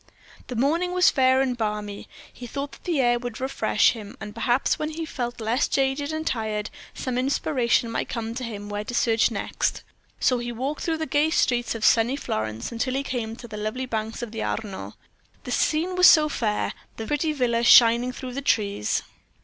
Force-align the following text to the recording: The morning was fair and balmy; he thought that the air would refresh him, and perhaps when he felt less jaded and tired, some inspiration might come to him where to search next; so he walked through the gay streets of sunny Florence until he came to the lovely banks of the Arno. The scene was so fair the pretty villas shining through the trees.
The 0.47 0.55
morning 0.55 0.93
was 0.95 1.11
fair 1.11 1.41
and 1.41 1.55
balmy; 1.55 2.09
he 2.33 2.47
thought 2.47 2.71
that 2.71 2.85
the 2.85 2.99
air 3.01 3.19
would 3.19 3.39
refresh 3.39 3.91
him, 3.91 4.17
and 4.19 4.33
perhaps 4.33 4.79
when 4.79 4.89
he 4.89 5.05
felt 5.05 5.39
less 5.39 5.67
jaded 5.67 6.11
and 6.11 6.25
tired, 6.25 6.71
some 6.95 7.19
inspiration 7.19 7.91
might 7.91 8.09
come 8.09 8.33
to 8.33 8.43
him 8.43 8.67
where 8.67 8.83
to 8.83 8.95
search 8.95 9.29
next; 9.29 9.83
so 10.19 10.39
he 10.39 10.51
walked 10.51 10.81
through 10.83 10.97
the 10.97 11.05
gay 11.05 11.29
streets 11.29 11.75
of 11.75 11.85
sunny 11.85 12.15
Florence 12.15 12.71
until 12.71 12.95
he 12.95 13.03
came 13.03 13.35
to 13.35 13.47
the 13.47 13.57
lovely 13.57 13.85
banks 13.85 14.23
of 14.23 14.31
the 14.31 14.41
Arno. 14.41 14.95
The 15.43 15.51
scene 15.51 15.95
was 15.95 16.07
so 16.07 16.27
fair 16.27 16.73
the 16.97 17.05
pretty 17.05 17.31
villas 17.31 17.67
shining 17.67 18.11
through 18.11 18.33
the 18.33 18.41
trees. 18.41 19.03